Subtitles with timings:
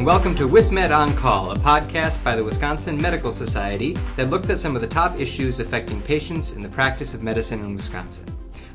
[0.00, 4.48] and welcome to WisMed On Call, a podcast by the Wisconsin Medical Society that looks
[4.48, 8.24] at some of the top issues affecting patients in the practice of medicine in Wisconsin.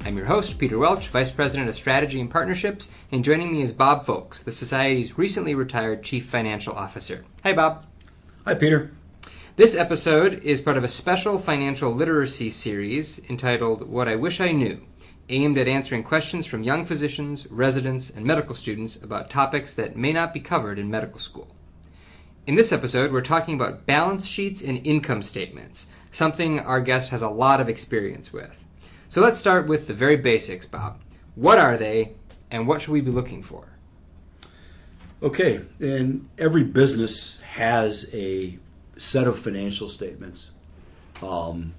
[0.05, 3.73] I'm your host, Peter Welch, Vice President of Strategy and Partnerships, and joining me is
[3.73, 7.25] Bob Foulks, the Society's recently retired Chief Financial Officer.
[7.41, 7.87] Hi, Bob.
[8.45, 8.91] Hi, Peter.
[9.55, 14.51] This episode is part of a special financial literacy series entitled What I Wish I
[14.51, 14.79] Knew
[15.29, 20.13] aimed at answering questions from young physicians, residents, and medical students about topics that may
[20.13, 21.55] not be covered in medical school.
[22.45, 27.23] In this episode, we're talking about balance sheets and income statements, something our guest has
[27.23, 28.63] a lot of experience with.
[29.09, 31.01] So let's start with the very basics, Bob.
[31.33, 32.13] What are they,
[32.51, 33.69] and what should we be looking for?
[35.23, 38.59] Okay, and every business has a
[38.97, 40.51] set of financial statements.
[41.23, 41.73] Um,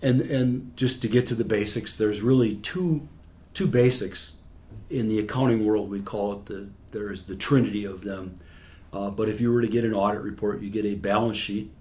[0.00, 3.08] and and just to get to the basics, there's really two
[3.54, 4.34] two basics
[4.90, 5.90] in the accounting world.
[5.90, 8.34] We call it the there is the trinity of them.
[8.92, 11.72] Uh, but if you were to get an audit report, you get a balance sheet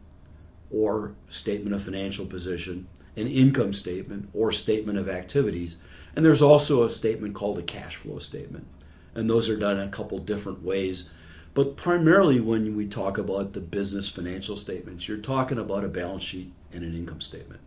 [0.71, 5.75] or statement of financial position, an income statement or statement of activities,
[6.15, 8.65] and there's also a statement called a cash flow statement.
[9.13, 11.09] And those are done in a couple different ways.
[11.53, 16.23] But primarily, when we talk about the business financial statements, you're talking about a balance
[16.23, 17.59] sheet and an income statement.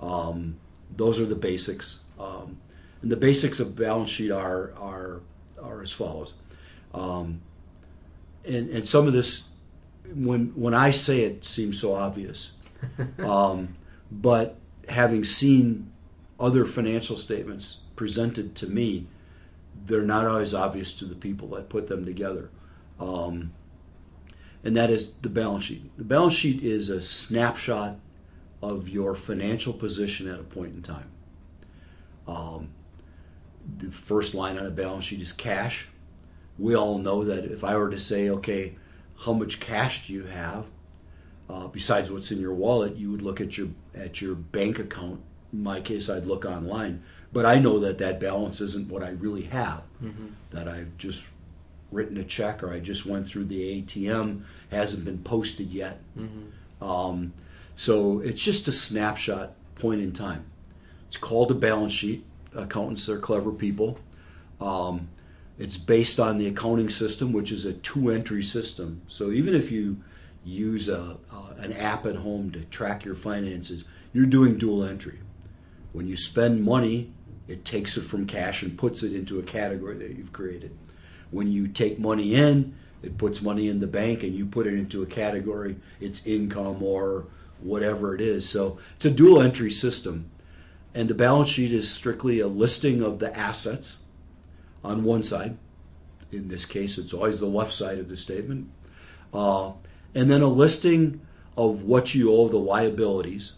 [0.00, 0.58] Um,
[0.96, 2.00] those are the basics.
[2.18, 2.58] Um,
[3.02, 5.20] and the basics of balance sheet are are
[5.62, 6.34] are as follows.
[6.94, 7.40] Um,
[8.44, 9.50] and and some of this,
[10.14, 12.52] when when I say it, seems so obvious.
[13.18, 13.74] Um,
[14.10, 14.56] but
[14.88, 15.92] having seen
[16.38, 19.08] other financial statements presented to me,
[19.86, 22.50] they're not always obvious to the people that put them together.
[23.00, 23.52] Um,
[24.64, 25.90] and that is the balance sheet.
[25.98, 27.98] The balance sheet is a snapshot
[28.62, 31.10] of your financial position at a point in time.
[32.26, 32.70] Um,
[33.78, 35.88] the first line on a balance sheet is cash.
[36.58, 38.76] We all know that if I were to say, okay,
[39.20, 40.66] how much cash do you have?
[41.48, 45.20] Uh, besides what's in your wallet, you would look at your at your bank account.
[45.52, 47.02] In my case, I'd look online,
[47.32, 49.82] but I know that that balance isn't what I really have.
[50.02, 50.26] Mm-hmm.
[50.50, 51.26] That I've just
[51.90, 56.00] written a check or I just went through the ATM hasn't been posted yet.
[56.18, 56.84] Mm-hmm.
[56.84, 57.32] Um,
[57.78, 60.44] so it's just a snapshot point in time.
[61.06, 62.26] It's called a balance sheet.
[62.52, 64.00] Accountants are clever people.
[64.60, 65.10] Um,
[65.60, 69.02] it's based on the accounting system, which is a two entry system.
[69.06, 69.98] So even if you
[70.44, 71.18] use a,
[71.58, 75.20] an app at home to track your finances, you're doing dual entry.
[75.92, 77.12] When you spend money,
[77.46, 80.76] it takes it from cash and puts it into a category that you've created.
[81.30, 84.74] When you take money in, it puts money in the bank and you put it
[84.74, 87.28] into a category, it's income or
[87.60, 88.48] whatever it is.
[88.48, 90.30] So it's a dual entry system.
[90.94, 93.98] And the balance sheet is strictly a listing of the assets
[94.82, 95.56] on one side.
[96.32, 98.70] In this case, it's always the left side of the statement.
[99.32, 99.72] Uh,
[100.14, 101.20] and then a listing
[101.56, 103.54] of what you owe, the liabilities,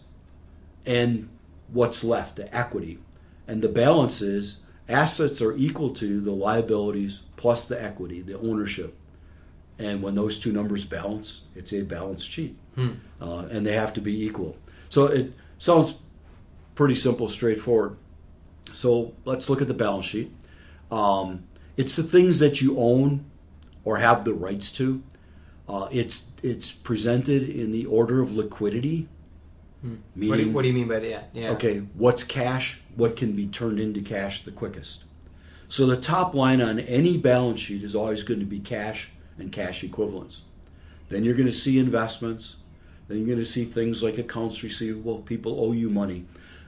[0.85, 1.29] and
[1.71, 2.99] what's left, the equity.
[3.47, 4.59] And the balance is
[4.89, 8.97] assets are equal to the liabilities plus the equity, the ownership.
[9.79, 12.55] And when those two numbers balance, it's a balanced sheet.
[12.75, 12.91] Hmm.
[13.19, 14.57] Uh, and they have to be equal.
[14.89, 15.95] So it sounds
[16.75, 17.97] pretty simple, straightforward.
[18.73, 20.31] So let's look at the balance sheet.
[20.91, 21.43] Um,
[21.77, 23.25] it's the things that you own
[23.83, 25.01] or have the rights to.
[25.67, 29.07] Uh, it's it's presented in the order of liquidity.
[29.81, 29.95] Hmm.
[30.15, 31.29] Meaning, what, do you, what, do you, mean by that?
[31.33, 31.51] Yeah.
[31.51, 32.81] Okay, what's cash?
[32.95, 35.05] What can be turned into cash the quickest?
[35.69, 39.51] So the top line on any balance sheet is always going to be cash and
[39.51, 40.41] cash equivalents.
[41.11, 42.55] Then you're going to see investments.
[43.07, 46.23] Then you're going to see things like accounts receivable, people owe you money.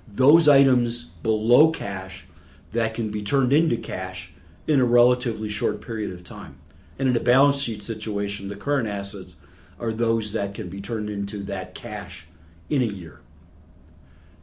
[0.05, 2.25] Those items below cash
[2.73, 4.33] that can be turned into cash
[4.67, 6.57] in a relatively short period of time.
[6.99, 9.37] And in a balance sheet situation, the current assets
[9.79, 12.27] are those that can be turned into that cash
[12.69, 13.21] in a year.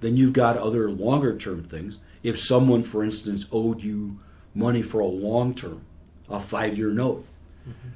[0.00, 1.98] Then you've got other longer term things.
[2.22, 4.18] If someone, for instance, owed you
[4.54, 5.82] money for a long term,
[6.30, 7.26] a five year note,
[7.68, 7.88] mm-hmm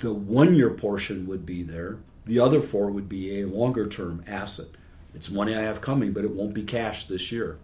[0.00, 1.98] the one year portion would be there.
[2.26, 4.66] The other four would be a longer term asset.
[5.14, 7.58] It's money I have coming, but it won't be cash this year.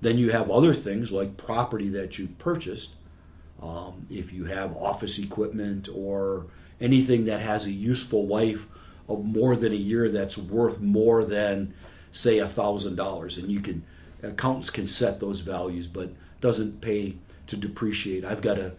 [0.00, 2.94] Then you have other things like property that you purchased.
[3.62, 6.46] Um, if you have office equipment or
[6.80, 8.66] anything that has a useful life
[9.08, 11.72] of more than a year that's worth more than
[12.12, 13.82] say a thousand dollars and you can
[14.22, 16.10] accountants can set those values but
[16.40, 17.14] doesn't pay
[17.46, 18.72] to depreciate i've got a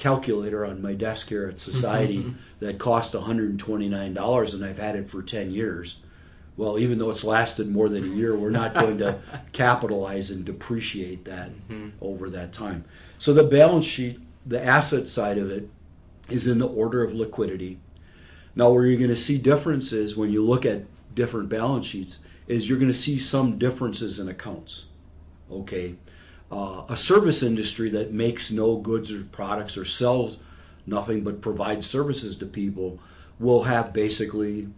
[0.00, 2.38] calculator on my desk here at Society mm-hmm.
[2.60, 5.98] that cost $129 and I've had it for 10 years.
[6.56, 9.18] Well, even though it's lasted more than a year, we're not going to
[9.52, 11.90] capitalize and depreciate that mm-hmm.
[12.00, 12.86] over that time.
[13.18, 15.68] So the balance sheet, the asset side of it,
[16.30, 17.78] is in the order of liquidity.
[18.56, 22.70] Now, where you're going to see differences when you look at different balance sheets is
[22.70, 24.86] you're going to see some differences in accounts.
[25.50, 25.96] Okay,
[26.50, 30.38] uh, a service industry that makes no goods or products or sells
[30.86, 32.98] nothing but provides services to people
[33.38, 34.68] will have basically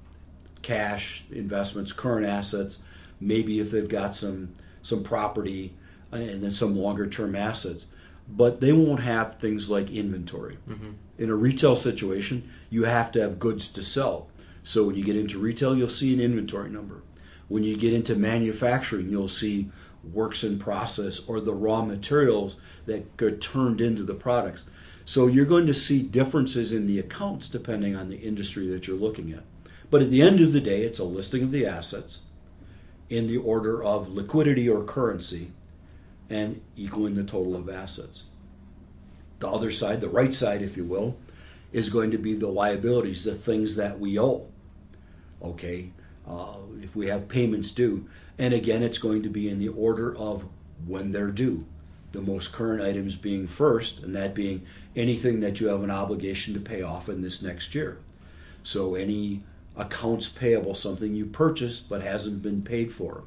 [0.62, 2.78] cash investments, current assets,
[3.20, 4.52] maybe if they've got some
[4.82, 5.74] some property
[6.10, 7.86] and then some longer term assets.
[8.28, 10.58] But they won't have things like inventory.
[10.68, 10.90] Mm-hmm.
[11.18, 14.28] In a retail situation, you have to have goods to sell.
[14.64, 17.02] So when you get into retail, you'll see an inventory number.
[17.48, 19.70] When you get into manufacturing, you'll see
[20.04, 22.56] works in process or the raw materials
[22.86, 24.64] that get turned into the products.
[25.04, 28.96] So you're going to see differences in the accounts depending on the industry that you're
[28.96, 29.44] looking at.
[29.90, 32.22] But at the end of the day, it's a listing of the assets
[33.10, 35.50] in the order of liquidity or currency
[36.30, 38.24] and equaling the total of assets.
[39.40, 41.16] The other side, the right side, if you will,
[41.72, 44.46] is going to be the liabilities, the things that we owe.
[45.42, 45.90] Okay,
[46.28, 48.06] uh, if we have payments due.
[48.38, 50.46] And again, it's going to be in the order of
[50.86, 51.66] when they're due.
[52.12, 56.52] The most current items being first, and that being anything that you have an obligation
[56.54, 57.98] to pay off in this next year.
[58.62, 59.42] So, any
[59.76, 63.24] accounts payable, something you purchased but hasn't been paid for.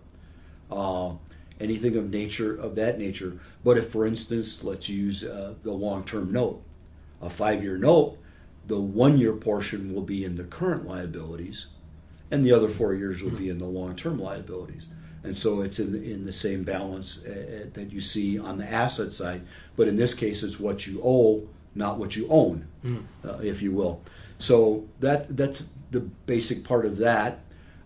[0.72, 1.14] Uh,
[1.60, 3.40] anything of nature of that nature.
[3.64, 6.62] But if, for instance, let's use uh, the long-term note,
[7.22, 8.18] a five-year note,
[8.68, 11.68] the one-year portion will be in the current liabilities,
[12.32, 14.88] and the other four years will be in the long-term liabilities.
[15.24, 19.12] And so it's in in the same balance uh, that you see on the asset
[19.12, 19.42] side,
[19.76, 23.04] but in this case, it's what you owe, not what you own, mm.
[23.24, 24.02] uh, if you will.
[24.38, 27.40] So that that's the basic part of that,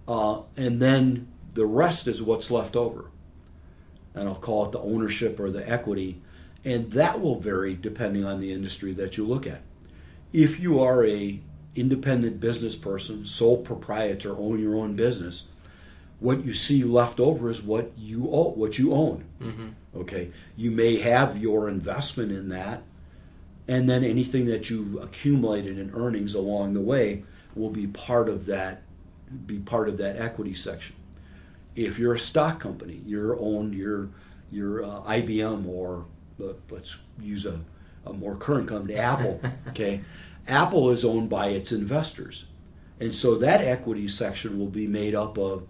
[0.06, 3.06] uh, and then the rest is what's left over,
[4.14, 6.22] and I'll call it the ownership or the equity,
[6.66, 9.62] and that will vary depending on the industry that you look at.
[10.34, 11.40] If you are a
[11.76, 15.50] independent business person, sole proprietor, own your own business,
[16.20, 19.26] what you see left over is what you own, what you own.
[19.42, 19.68] Mm-hmm.
[19.96, 22.84] Okay, you may have your investment in that,
[23.68, 27.24] and then anything that you accumulated in earnings along the way
[27.56, 28.84] will be part of that,
[29.46, 30.96] be part of that equity section.
[31.76, 34.10] If you're a stock company, you're owned your
[34.52, 36.06] your uh, IBM or
[36.44, 37.60] uh, let's use a,
[38.06, 39.42] a more current company, Apple.
[39.70, 40.02] Okay,
[40.48, 42.46] Apple is owned by its investors.
[43.00, 45.68] And so that equity section will be made up of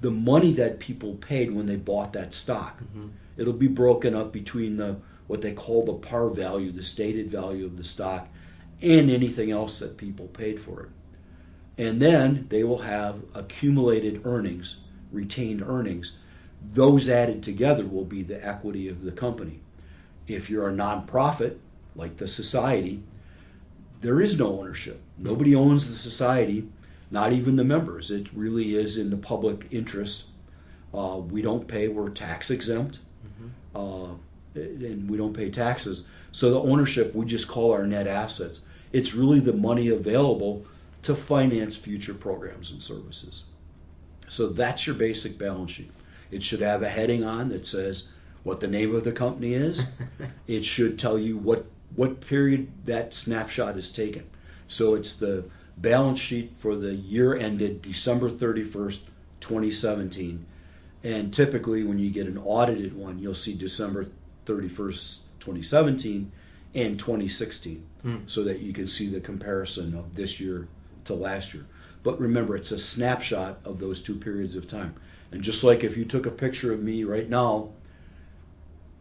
[0.00, 2.80] the money that people paid when they bought that stock.
[2.80, 3.08] Mm-hmm.
[3.36, 7.66] It'll be broken up between the what they call the par value, the stated value
[7.66, 8.28] of the stock,
[8.80, 10.88] and anything else that people paid for it.
[11.76, 14.76] And then they will have accumulated earnings,
[15.12, 16.16] retained earnings.
[16.72, 19.60] Those added together will be the equity of the company.
[20.26, 21.58] If you're a nonprofit,
[21.94, 23.02] like the society,
[24.00, 25.00] there is no ownership.
[25.18, 26.68] Nobody owns the society,
[27.10, 28.10] not even the members.
[28.10, 30.26] It really is in the public interest.
[30.94, 33.76] Uh, we don't pay, we're tax exempt, mm-hmm.
[33.76, 34.14] uh,
[34.54, 36.04] and we don't pay taxes.
[36.32, 38.60] So the ownership, we just call our net assets.
[38.92, 40.64] It's really the money available
[41.02, 43.44] to finance future programs and services.
[44.28, 45.90] So that's your basic balance sheet.
[46.30, 48.04] It should have a heading on that says
[48.42, 49.84] what the name of the company is.
[50.46, 54.24] it should tell you what what period that snapshot is taken.
[54.66, 55.44] So it's the
[55.76, 59.00] balance sheet for the year ended December 31st,
[59.40, 60.44] 2017.
[61.04, 64.06] And typically, when you get an audited one, you'll see December
[64.46, 66.32] 31st, 2017
[66.74, 68.30] and 2016 mm.
[68.30, 70.68] so that you can see the comparison of this year
[71.04, 71.66] to last year.
[72.02, 74.94] But remember, it's a snapshot of those two periods of time.
[75.30, 77.70] And just like if you took a picture of me right now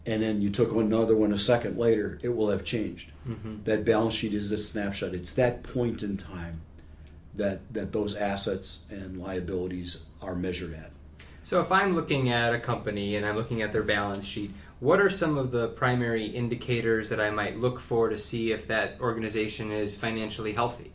[0.07, 3.11] and then you took another one a second later, it will have changed.
[3.27, 3.63] Mm-hmm.
[3.65, 5.13] That balance sheet is a snapshot.
[5.13, 6.61] It's that point in time
[7.35, 10.91] that that those assets and liabilities are measured at.
[11.43, 14.99] So if I'm looking at a company and I'm looking at their balance sheet, what
[14.99, 18.99] are some of the primary indicators that I might look for to see if that
[18.99, 20.91] organization is financially healthy?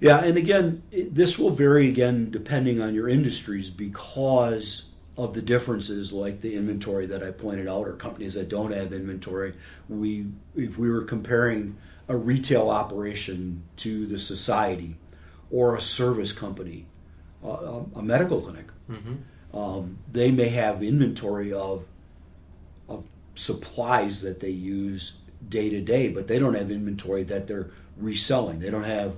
[0.00, 4.87] Yeah, and again, this will vary again depending on your industries because
[5.18, 8.92] of the differences like the inventory that I pointed out or companies that don't have
[8.92, 9.52] inventory
[9.88, 11.76] we if we were comparing
[12.08, 14.96] a retail operation to the society
[15.50, 16.86] or a service company
[17.44, 19.58] uh, a medical clinic mm-hmm.
[19.58, 21.84] um, they may have inventory of
[22.88, 27.70] of supplies that they use day to day but they don't have inventory that they're
[27.96, 29.16] reselling they don't have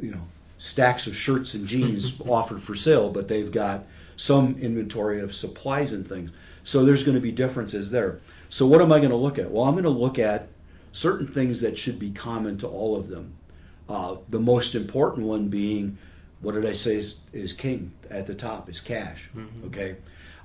[0.00, 3.84] you know stacks of shirts and jeans offered for sale but they've got
[4.18, 6.32] some inventory of supplies and things.
[6.64, 8.20] So there's going to be differences there.
[8.50, 9.50] So what am I going to look at?
[9.50, 10.48] Well, I'm going to look at
[10.92, 13.34] certain things that should be common to all of them.
[13.88, 15.96] Uh, the most important one being,
[16.40, 19.30] what did I say is, is king at the top, is cash.
[19.36, 19.66] Mhm.
[19.66, 19.96] Okay.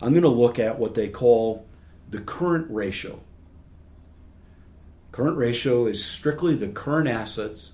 [0.01, 1.65] I'm going to look at what they call
[2.11, 3.19] the current ratio.
[5.11, 7.73] Current ratio is strictly the current assets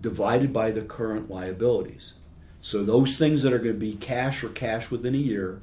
[0.00, 2.14] divided by the current liabilities.
[2.62, 5.60] So those things that are going to be cash or cash within a year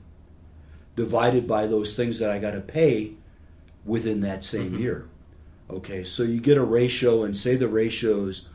[0.95, 3.13] divided by those things that I got to pay
[3.85, 4.79] within that same Mhm.
[4.79, 5.05] year.
[5.69, 8.45] Okay, so you get a ratio and say the ratio is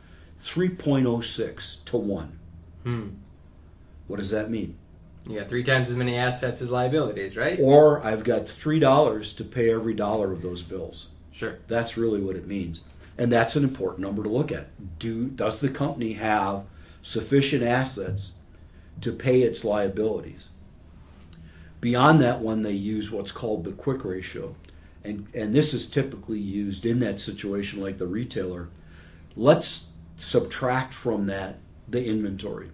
[0.43, 2.39] 3.06 to 1.
[2.83, 3.07] Hmm.
[4.07, 4.75] What does that mean?
[5.27, 7.57] You got three times as many assets as liabilities, right?
[7.59, 11.07] Or I've got $3 to pay every dollar of those bills.
[11.31, 11.57] Sure.
[11.67, 12.81] That's really what it means.
[13.17, 14.67] And that's an important number to look at.
[14.99, 16.65] Do does the company have
[17.05, 18.31] sufficient assets
[18.99, 20.49] to pay its liabilities?
[21.79, 24.55] Beyond that one they use what's called the quick ratio.
[25.03, 28.69] And and this is typically used in that situation like the retailer.
[29.35, 29.85] Let's
[30.17, 31.57] subtract from that
[31.87, 32.71] the inventory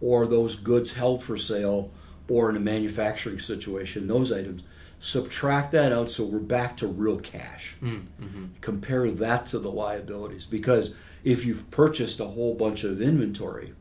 [0.00, 1.92] or those goods held for sale
[2.28, 4.64] or in a manufacturing situation, those items.
[4.98, 9.70] Subtract that out so we're back to real cash Mm, hmm compare that to the
[9.70, 10.94] liabilities because
[11.26, 13.72] if you've purchased a whole bunch of inventory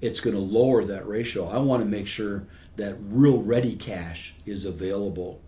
[0.00, 1.46] it's going to lower that ratio.
[1.46, 2.42] I want to make sure
[2.74, 5.40] that real ready cash is available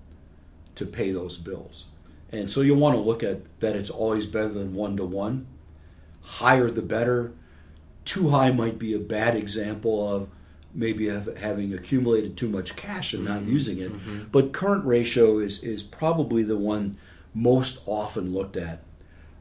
[0.77, 1.87] to pay those bills.
[2.31, 5.49] And so you'll want to look at that it's always better than one to one.
[6.23, 7.33] Higher the better.
[8.05, 10.29] Too high might be a bad example of
[10.73, 13.93] maybe having accumulated too much cash and not Mhm, using it.
[13.93, 14.27] Mhm.
[14.31, 16.97] but current ratio is, is probably the one
[17.35, 18.85] most often looked at.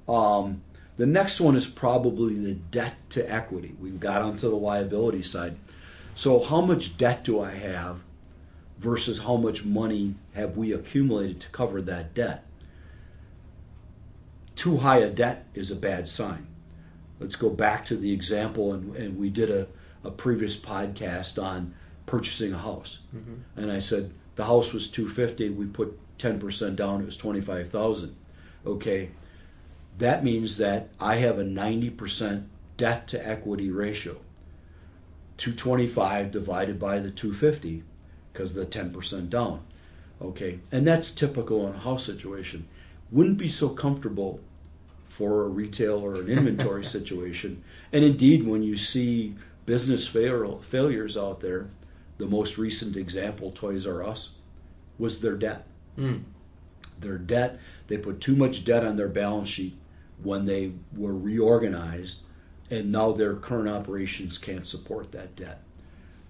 [0.10, 0.64] Um,
[0.98, 3.76] the next one is probably the debt to equity.
[3.80, 5.56] We've got onto the liability side.
[6.16, 8.02] So, how much debt do I have
[8.78, 12.46] versus how much money have we accumulated to cover that debt?
[14.56, 16.46] Too high a debt is a bad sign.
[17.20, 19.68] Let's go back to the example, and, and we did a,
[20.04, 21.74] a previous podcast on
[22.06, 27.02] purchasing a house hmm and I said the house was 250 we put 10% down
[27.02, 28.16] it was 25,000
[28.66, 29.10] okay
[29.98, 32.46] that means that I have a 90%
[32.78, 34.18] debt to equity ratio.
[35.38, 37.84] 225 divided by the 250
[38.32, 39.64] because the 10% down.
[40.22, 42.68] Okay and that's typical in a house situation.
[43.12, 44.40] Wouldn't be so comfortable
[45.04, 47.64] for a retail or an inventory situation.
[47.92, 49.36] And indeed when you see
[49.66, 51.68] business fail- failures out there
[52.18, 54.36] the most recent example, Toys R Us,
[54.98, 55.68] was their debt.
[55.98, 56.24] Mm.
[57.00, 59.76] Their debt, they put too much debt on their balance sheet
[60.24, 62.22] when they were reorganized,
[62.70, 65.62] and now their current operations can't support that debt.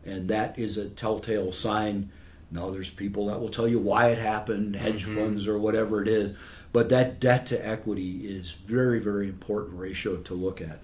[0.05, 2.09] And that is a telltale sign.
[2.51, 5.15] Now, there's people that will tell you why it happened, hedge Mhm.
[5.15, 6.33] funds or whatever it is,
[6.71, 10.79] but that debt to equity is very, very important ratio to look at.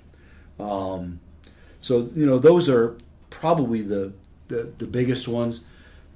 [0.59, 1.19] Um,
[1.81, 2.97] so, you know, those are
[3.29, 4.13] probably the,
[4.47, 5.65] the, the biggest ones.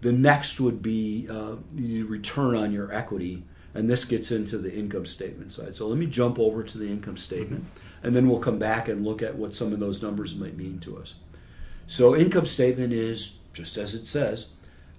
[0.01, 3.43] The next would be uh, the return on your equity,
[3.73, 5.75] and this gets into the income statement side.
[5.75, 7.65] So let me jump over to the income statement,
[8.03, 10.79] and then we'll come back and look at what some of those numbers might mean
[10.79, 11.15] to us.
[11.87, 14.49] So, income statement is just as it says,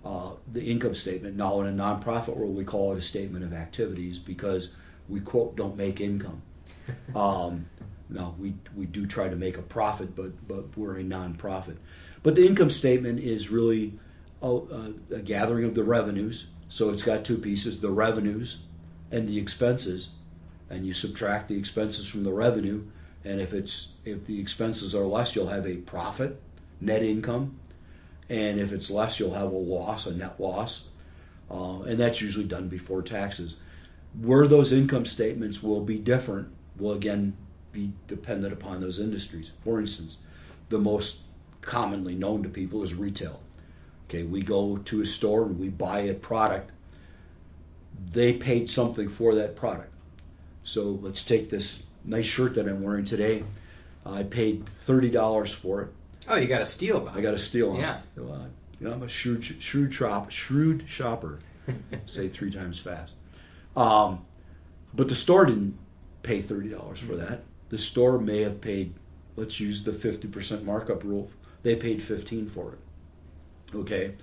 [0.04, 1.36] uh, the income statement.
[1.36, 4.70] Now, in a nonprofit world, we call it a statement of activities because
[5.08, 6.42] we quote don't make income.
[7.16, 7.66] Um,
[8.10, 11.78] no, we we do try to make a profit, but but we're a nonprofit.
[12.22, 13.94] But the income statement is really
[14.42, 16.46] a, a, a gathering of the revenues.
[16.68, 18.64] So it's got two pieces: the revenues
[19.10, 20.10] and the expenses,
[20.70, 22.84] and you subtract the expenses from the revenue.
[23.24, 26.40] And if it's if the expenses are less, you'll have a profit,
[26.80, 27.58] net income,
[28.28, 30.88] and if it's less, you'll have a loss, a net loss,
[31.50, 33.56] uh, and that's usually done before taxes.
[34.20, 37.36] Where those income statements will be different will again
[37.72, 39.52] be dependent upon those industries.
[39.60, 40.18] For instance,
[40.68, 41.20] the most
[41.60, 43.40] commonly known to people is retail.
[44.08, 46.70] Okay, we go to a store and we buy a product.
[48.12, 49.92] They paid something for that product.
[50.64, 53.44] So let's take this nice shirt that I'm wearing today.
[54.06, 55.88] I paid thirty dollars for it.
[56.28, 57.98] Oh, you got a steal I got a steal on Yeah.
[57.98, 58.02] it.
[58.16, 61.38] You know, I'm a shrewd, shrewd shop, shrewd shopper.
[62.06, 63.16] Say three times fast.
[63.76, 64.24] Um,
[64.92, 65.78] but the store didn't
[66.22, 67.42] pay thirty dollars for that.
[67.70, 68.94] The store may have paid.
[69.36, 71.30] Let's use the fifty percent markup rule.
[71.62, 72.78] They paid fifteen for it.
[73.74, 74.14] Okay,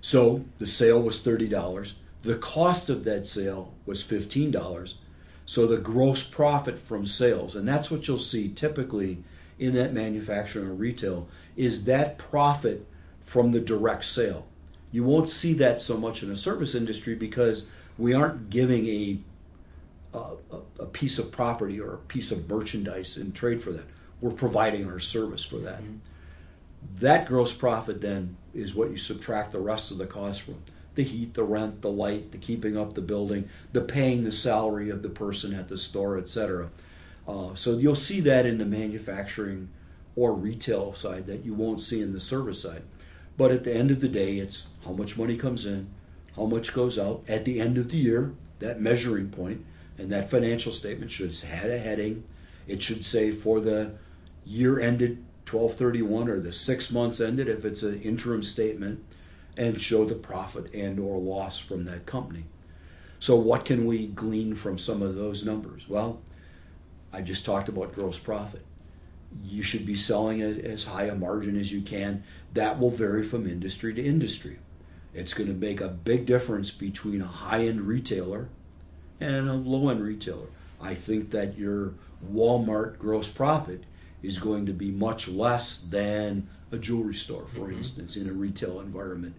[0.00, 1.94] so the sale was thirty dollars.
[2.22, 4.98] The cost of that sale was fifteen dollars.
[5.44, 9.18] So the gross profit from sales, and that's what you'll see typically
[9.58, 12.84] in that manufacturing or retail, is that profit
[13.20, 14.46] from the direct sale.
[14.90, 19.18] You won't see that so much in a service industry because we aren't giving a
[20.14, 23.84] a, a, a piece of property or a piece of merchandise in trade for that.
[24.20, 25.82] We're providing our service for that.
[25.82, 25.96] Mm-hmm.
[26.94, 30.62] That gross profit then is what you subtract the rest of the cost from
[30.94, 34.88] the heat, the rent, the light, the keeping up the building, the paying the salary
[34.88, 36.70] of the person at the store, etc.
[37.28, 39.68] Uh, so you'll see that in the manufacturing
[40.16, 42.82] or retail side that you won't see in the service side.
[43.36, 45.88] But at the end of the day, it's how much money comes in,
[46.34, 49.64] how much goes out at the end of the year, that measuring point,
[49.98, 52.24] and that financial statement should have a heading.
[52.66, 53.92] It should say for the
[54.46, 59.04] year ended 1231 or the six months ended if it's an interim statement
[59.56, 62.44] and show the profit and or loss from that company.
[63.18, 65.88] So what can we glean from some of those numbers?
[65.88, 66.20] Well,
[67.12, 68.64] I just talked about gross profit.
[69.42, 72.24] You should be selling it as high a margin as you can.
[72.52, 74.58] That will vary from industry to industry.
[75.14, 78.48] It's going to make a big difference between a high end retailer
[79.18, 80.48] and a low end retailer.
[80.80, 81.94] I think that your
[82.30, 83.84] Walmart gross profit
[84.22, 87.78] is going to be much less than a jewelry store, for mm-hmm.
[87.78, 89.34] instance, in a retail environment.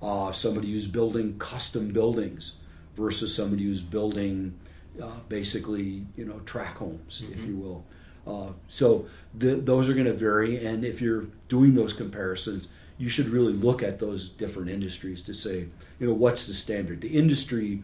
[0.00, 2.54] Uh, somebody who's building custom buildings
[2.94, 4.54] versus somebody who's building
[5.02, 7.32] uh, basically, you know, tract homes, mm-hmm.
[7.32, 7.84] if you will.
[8.26, 9.06] Uh, so
[9.38, 12.68] the, those are going to vary, and if you're doing those comparisons,
[12.98, 15.66] you should really look at those different industries to say,
[15.98, 17.00] you know, what's the standard?
[17.00, 17.82] The industry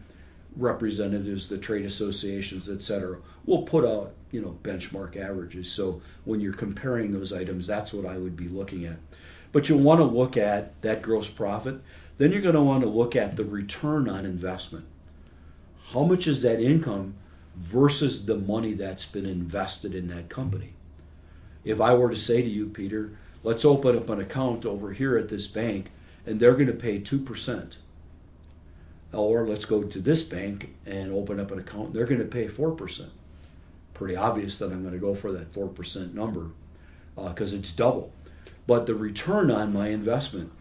[0.55, 5.71] representatives, the trade associations, et cetera, will put out, you know, benchmark averages.
[5.71, 8.97] So when you're comparing those items, that's what I would be looking at.
[9.51, 11.79] But you'll want to look at that gross profit.
[12.17, 14.85] Then you're going to want to look at the return on investment.
[15.91, 17.15] How much is that income
[17.55, 20.73] versus the money that's been invested in that company?
[21.63, 25.17] If I were to say to you, Peter, let's open up an account over here
[25.17, 25.91] at this bank
[26.25, 27.75] and they're going to pay 2%.
[29.13, 32.47] Or let's go to this bank and open up an account, they're going to pay
[32.47, 33.09] 4%.
[33.95, 36.51] Pretty obvious that I'm going to go for that 4% number
[37.15, 38.13] because uh, it's double.
[38.67, 40.51] But the return on my investment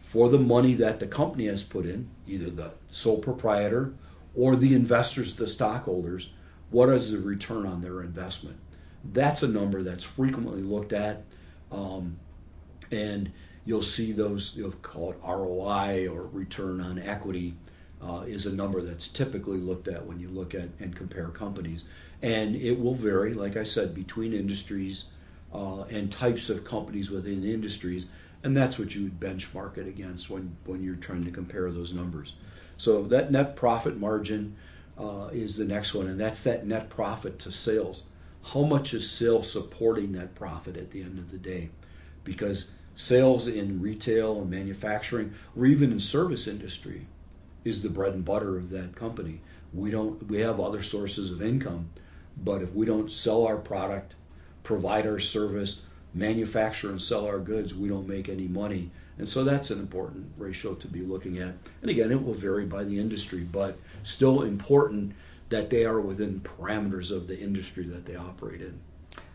[0.00, 3.94] for the money that the company has put in, either the sole proprietor
[4.34, 6.30] or the investors, the stockholders,
[6.70, 8.58] what is the return on their investment?
[9.02, 11.24] That's a number that's frequently looked at.
[11.70, 12.18] Um,
[12.90, 13.32] and
[13.64, 17.54] you'll see those, you'll call it ROI or return on equity,
[18.02, 21.84] uh, is a number that's typically looked at when you look at and compare companies.
[22.22, 25.06] And it will vary, like I said, between industries
[25.52, 28.06] uh, and types of companies within industries.
[28.44, 31.92] And that's what you would benchmark it against when, when you're trying to compare those
[31.92, 32.34] numbers.
[32.76, 34.56] So that net profit margin
[34.98, 38.04] uh, is the next one, and that's that net profit to sales.
[38.46, 41.70] How much is sales supporting that profit at the end of the day?
[42.24, 47.06] Because sales in retail and manufacturing or even in service industry
[47.64, 49.40] is the bread and butter of that company
[49.72, 51.88] we don't we have other sources of income
[52.36, 54.14] but if we don't sell our product
[54.62, 55.82] provide our service
[56.14, 58.90] manufacture and sell our goods we don't make any money.
[59.18, 61.54] And so that's an important ratio to be looking at.
[61.80, 65.14] And again it will vary by the industry but still important
[65.48, 68.80] that they are within parameters of the industry that they operate in.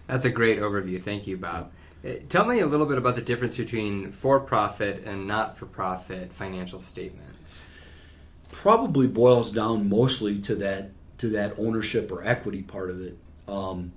[0.07, 1.01] That's a great overview.
[1.01, 1.71] Thank you bob.
[2.05, 5.65] Uh, tell me a little bit about the difference between for profit and not for
[5.65, 7.67] profit financial statements.
[8.51, 13.17] Probably boils down mostly to that to that ownership or equity part of it.
[13.47, 13.93] Um,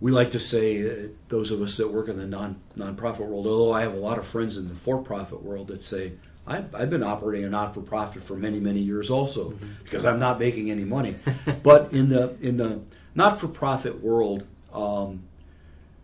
[0.00, 3.46] we like to say, uh, those of us that work in the non nonprofit world,
[3.46, 6.12] although I have a lot of friends in the for profit world that say,
[6.46, 9.66] I've, I've been operating a not for profit for many, many years also mm-hmm.
[9.84, 11.16] because I'm not making any money.
[11.62, 12.80] but in the in the
[13.14, 15.24] not for profit world, um,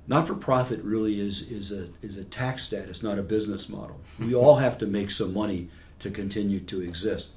[0.06, 4.00] not for profit really is is a is a tax status, not a business model.
[4.18, 7.30] We all have to make some money to continue to exist.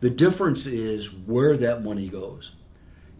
[0.00, 2.52] The difference is where that money goes.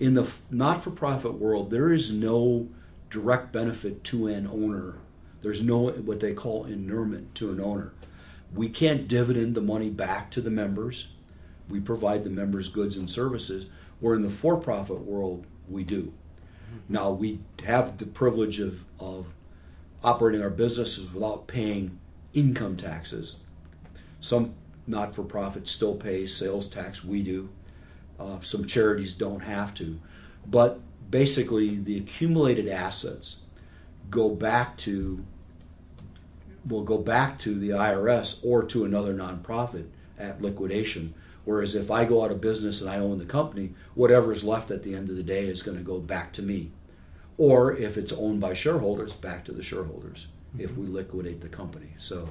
[0.01, 2.69] In the not for profit world, there is no
[3.11, 4.97] direct benefit to an owner.
[5.43, 7.93] There's no what they call inurement to an owner.
[8.55, 11.13] We can't dividend the money back to the members.
[11.69, 13.67] We provide the members goods and services.
[14.01, 16.05] Where in the for profit world, we do.
[16.05, 16.79] Mm-hmm.
[16.95, 19.27] Now we have the privilege of, of
[20.03, 21.99] operating our businesses without paying
[22.33, 23.37] income taxes.
[24.23, 24.55] Some
[24.87, 27.51] not for profits still pay sales tax, we do.
[28.21, 29.99] Uh, some charities don't have to.
[30.47, 30.81] But
[31.11, 33.43] basically, the accumulated assets
[34.11, 35.25] go back to
[36.69, 39.87] will go back to the IRS or to another nonprofit
[40.19, 44.33] at liquidation Whereas if I go out of business and I own the company, whatever
[44.33, 46.71] is left at the end of the day is going to go back to me.
[47.39, 50.61] Or if it's owned by shareholders, back to the shareholders mm-hmm.
[50.61, 51.95] if we liquidate the company.
[51.99, 52.29] So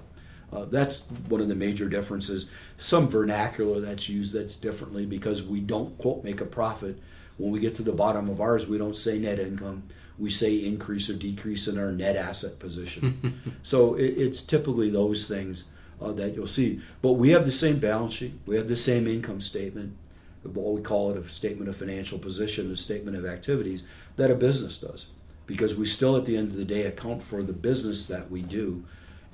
[0.52, 2.50] uh, that's one of the major differences.
[2.78, 7.00] Some vernacular that's used that's differently because we don't quote make a profit.
[7.38, 9.84] When we get to the bottom of ours, we don't say net income.
[10.18, 13.40] We say increase or decrease in our net asset position.
[13.64, 15.66] so it, it's typically those things
[16.02, 16.82] uh, that you'll see.
[17.02, 18.34] But we have the same balance sheet.
[18.46, 19.96] We have the same income statement.
[20.44, 23.84] What we call it a statement of financial position, a statement of activities
[24.16, 25.08] that a business does,
[25.46, 28.42] because we still at the end of the day account for the business that we
[28.42, 28.84] do,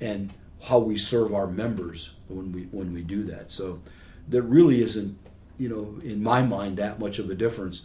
[0.00, 0.32] and
[0.64, 3.52] how we serve our members when we when we do that.
[3.52, 3.80] So
[4.28, 5.16] there really isn't,
[5.58, 7.82] you know, in my mind, that much of a difference.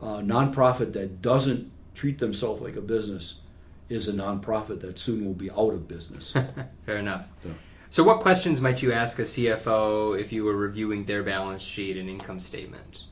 [0.00, 3.40] A nonprofit that doesn't treat themselves like a business
[3.88, 6.32] is a nonprofit that soon will be out of business.
[6.86, 7.30] Fair enough.
[7.42, 7.50] So.
[7.90, 11.96] so, what questions might you ask a CFO if you were reviewing their balance sheet
[11.96, 13.04] and income statement?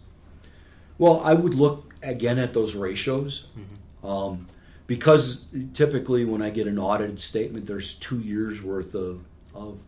[0.98, 3.48] Well, I would look again at those ratios.
[3.58, 4.06] Mm-hmm.
[4.06, 4.46] Um,
[4.86, 9.78] because typically when I get an audited statement, there's two years worth of, of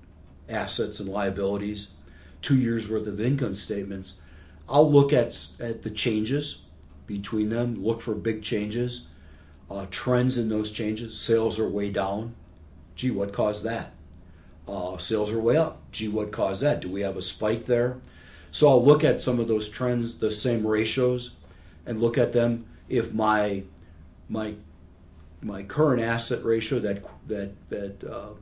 [0.49, 1.89] assets and liabilities,
[2.43, 4.15] two years worth of income statements.
[4.69, 6.65] I'll look at, at the changes
[7.07, 9.07] between them, look for big changes,
[9.71, 11.19] uh, trends in those changes.
[11.19, 12.35] Sales are way down.
[12.97, 13.93] Gee, what caused that?
[14.67, 15.81] Uh, sales are way up.
[15.93, 16.81] Gee, what caused that?
[16.81, 17.99] Do we have a spike there?
[18.51, 21.33] So I'll look at some of those trends, the same ratios,
[21.87, 22.67] and look at them.
[22.89, 23.65] If my
[24.29, 24.55] my
[25.43, 28.35] my current asset ratio, that that that uh,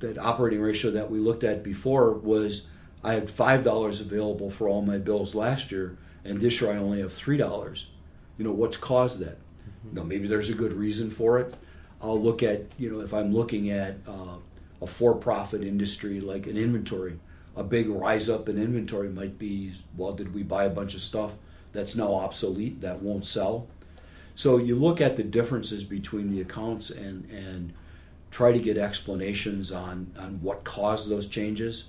[0.00, 2.66] that operating ratio that we looked at before was
[3.04, 6.76] I had five dollars available for all my bills last year, and this year I
[6.76, 7.88] only have three dollars.
[8.38, 9.38] You know what's caused that?
[9.38, 9.88] Mm-hmm.
[9.88, 11.54] You know maybe there's a good reason for it.
[12.02, 14.36] I'll look at you know if I'm looking at uh,
[14.80, 17.18] a for-profit industry like an inventory,
[17.54, 21.00] a big rise up in inventory might be well, did we buy a bunch of
[21.00, 21.32] stuff
[21.72, 23.68] that's now obsolete that won't sell?
[24.36, 27.72] So you look at the differences between the accounts and and
[28.30, 31.86] try to get explanations on on what caused those changes.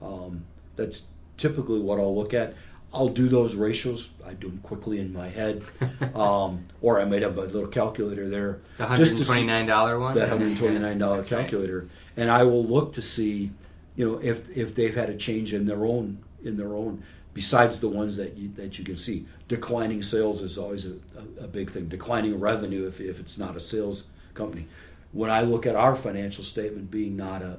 [0.00, 0.44] Um,
[0.76, 2.54] that's typically what I'll look at.
[2.94, 4.10] I'll do those ratios.
[4.24, 5.62] I do them quickly in my head,
[6.14, 8.60] um, or I might have a little calculator there.
[8.78, 10.14] The hundred and twenty nine dollar one.
[10.14, 11.90] That hundred twenty nine dollar calculator, right.
[12.16, 13.50] and I will look to see,
[13.96, 17.02] you know, if if they've had a change in their own in their own
[17.34, 19.26] besides the ones that you, that you can see.
[19.48, 21.88] Declining sales is always a, a, a, big thing.
[21.88, 24.66] Declining revenue if, if it's not a sales company.
[25.12, 27.58] When I look at our financial statement being not a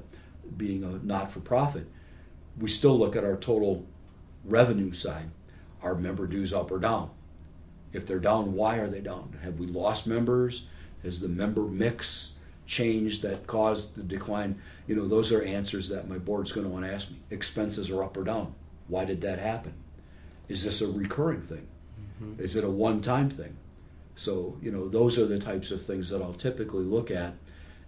[0.55, 1.87] being a not for profit,
[2.59, 3.85] we still look at our total
[4.45, 5.29] revenue side.
[5.81, 7.09] Are member dues up or down?
[7.91, 9.37] If they're down, why are they down?
[9.41, 10.67] Have we lost members?
[11.03, 12.33] Has the member mix
[12.67, 14.61] changed that caused the decline?
[14.87, 17.17] You know, those are answers that my board's going to want to ask me.
[17.31, 18.53] Expenses are up or down
[18.89, 19.73] why did that happen?
[20.49, 21.67] Is this a recurring thing?
[22.21, 22.41] Mm-hmm.
[22.41, 23.55] Is it a one time thing?
[24.15, 27.33] So, you know, those are the types of things that I'll typically look at.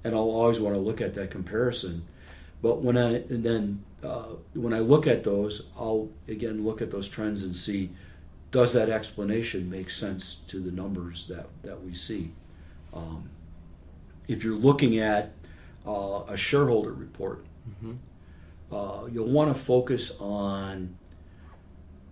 [0.03, 2.05] And I'll always want to look at that comparison.
[2.61, 6.91] But when I, and then uh, when I look at those, I'll again look at
[6.91, 7.91] those trends and see
[8.51, 12.33] does that explanation make sense to the numbers that, that we see?
[12.93, 13.29] Um,
[14.27, 15.31] if you're looking at
[15.87, 17.93] uh, a shareholder report, mm-hmm
[18.71, 20.97] uh, you'll want to focus on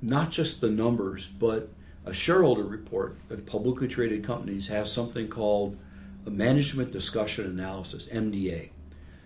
[0.02, 1.70] not just the numbers, but
[2.10, 5.78] a shareholder report that publicly traded companies has something called
[6.26, 8.70] a management discussion analysis, MDA.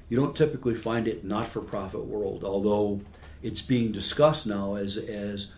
[0.10, 3.02] You don't typically find it not for profit world, although
[3.42, 5.52] it's being discussed now as, as,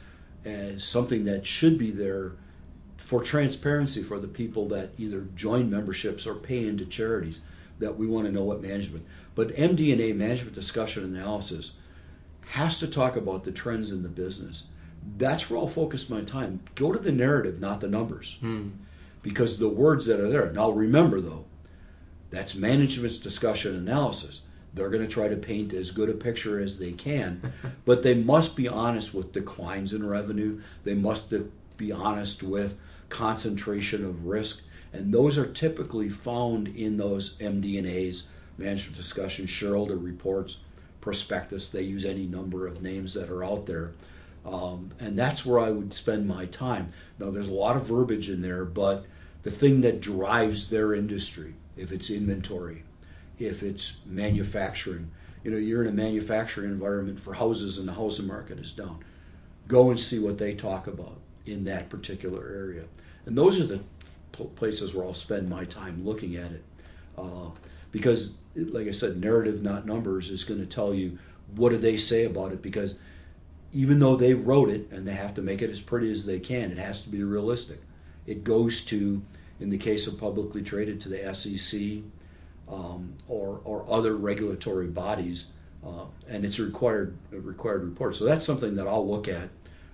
[0.45, 2.33] as something that should be there
[2.97, 7.41] for transparency for the people that either join memberships or pay into charities
[7.79, 9.05] that we want to know what management.
[9.33, 11.73] But MD&A, management discussion analysis,
[12.49, 14.65] has to talk about the trends in the business.
[15.18, 16.62] That's where I'll focus my time.
[16.76, 18.38] Go to the narrative, not the numbers.
[18.39, 18.70] Hmm.
[19.22, 20.52] Because the words that are there.
[20.52, 21.46] Now remember though,
[22.30, 24.41] that's management's discussion analysis.
[24.74, 27.54] They're going to try to paint as good a picture as they can,
[27.86, 30.62] but they must be honest with declines in revenue.
[30.84, 31.34] They must
[31.78, 32.78] be honest with
[33.10, 40.58] concentration of risk, and those are typically found in those MD&As management discussion, shareholder reports,
[41.00, 41.70] prospectus.
[41.70, 43.94] They use any number of names that are out there.
[44.45, 46.93] Um, and that's where I would spend my time.
[47.17, 49.05] Now, there's a lot of verbiage in there, but
[49.43, 52.84] the thing that drives their industry, if it's inventory,
[53.39, 55.10] if it's manufacturing,
[55.43, 59.03] you know, you're in a manufacturing environment for houses and the housing market is down.
[59.67, 62.84] Go and see what they talk about in that particular area.
[63.25, 63.81] And those are the
[64.31, 66.63] places where I'll spend my time looking at it.
[67.17, 67.49] Uh,
[67.91, 71.17] because like I said, narrative, not numbers, is going to tell you
[71.55, 72.62] what do they say about it.
[72.62, 72.95] Because
[73.75, 76.39] even though they wrote it and they have to make it as pretty as they
[76.39, 77.79] can, it has to be realistic.
[78.25, 79.21] It goes to,
[79.59, 82.03] in the case of publicly traded, to the SEC
[82.67, 85.47] um, or or other regulatory bodies,
[85.85, 88.15] uh, and it's a required a required report.
[88.15, 89.49] So that's something that I'll look at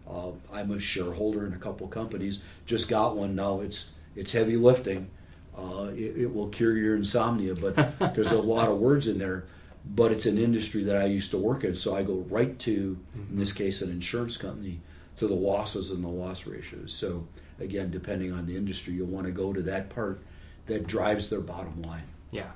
[0.08, 2.40] Uh, I'm a shareholder in a couple companies.
[2.66, 3.62] Just got one now.
[3.62, 5.10] It's it's heavy lifting.
[5.58, 7.76] Uh, it, it, will cure your insomnia, but
[8.16, 9.44] there's a lot of words in there.
[9.84, 12.98] But it's an industry that I used to work in, so I go right to,
[13.18, 13.34] mm-hmm.
[13.34, 14.80] in this case, an insurance company
[15.18, 16.94] to the losses and the loss ratios.
[16.94, 17.28] So
[17.60, 20.22] again, depending on the industry, you'll want to go to that part
[20.68, 22.04] that drives their bottom line.
[22.32, 22.52] Yeah.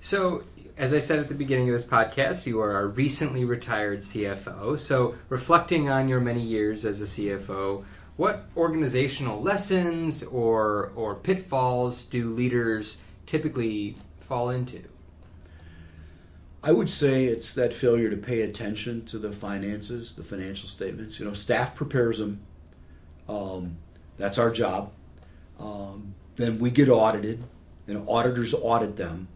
[0.00, 0.44] So,
[0.78, 4.78] as I said at the beginning of this podcast, you are a recently retired CFO.
[4.78, 7.84] So, reflecting on your many years as a CFO,
[8.16, 14.89] what organizational lessons or or pitfalls do leaders typically fall into?
[16.62, 21.18] I would say it's that failure to pay attention to the finances, the financial statements.
[21.18, 22.40] You know, staff prepares them.
[23.28, 23.78] Um,
[24.18, 24.92] that's our job.
[25.58, 27.42] Um, then we get audited,
[27.86, 29.28] and auditors audit them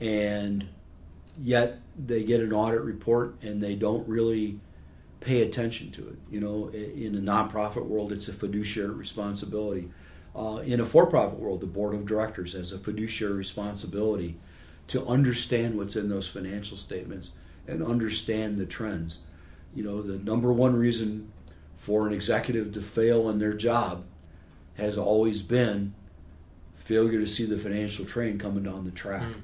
[0.00, 0.68] and
[1.38, 4.58] yet they get an audit report and they don't really
[5.20, 6.16] pay attention to it.
[6.30, 9.90] You know, in a nonprofit world, it's a fiduciary responsibility.
[10.36, 14.36] Uh, in a for-profit world, the board of directors has a fiduciary responsibility
[14.88, 17.30] to understand what's in those financial statements
[17.66, 19.18] and understand the trends.
[19.74, 21.30] You know, the number one reason
[21.76, 24.04] for an executive to fail in their job
[24.74, 25.94] has always been
[26.74, 29.22] failure to see the financial train coming down the track.
[29.22, 29.42] Mm.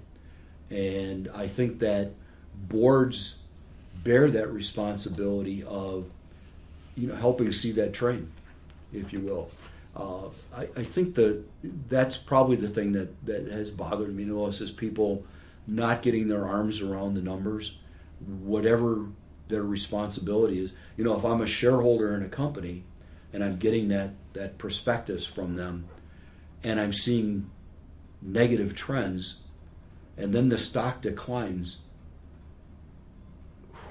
[0.70, 2.12] And I think that
[2.54, 3.36] boards
[4.02, 6.10] bear that responsibility of,
[6.96, 8.30] you know, helping see that train,
[8.92, 9.50] if you will.
[9.96, 11.44] Uh, I, I, think that
[11.88, 15.24] that's probably the thing that, that has bothered me the most is people
[15.68, 17.78] not getting their arms around the numbers,
[18.18, 19.06] whatever
[19.46, 20.72] their responsibility is.
[20.96, 22.82] You know, if I'm a shareholder in a company
[23.32, 25.86] and I'm getting that, that prospectus from them
[26.64, 27.50] and I'm seeing
[28.20, 29.42] negative trends,
[30.16, 31.78] and then the stock declines,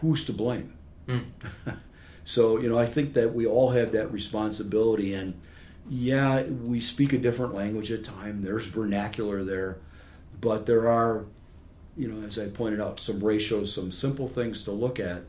[0.01, 0.73] who's to blame?
[1.07, 1.25] Mm.
[2.23, 5.13] so, you know, I think that we all have that responsibility.
[5.13, 5.39] And
[5.89, 9.77] yeah, we speak a different language at times, there's vernacular there,
[10.39, 11.25] but there are,
[11.97, 15.23] you know, as I pointed out, some ratios, some simple things to look at